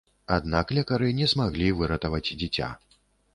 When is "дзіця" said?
2.41-2.73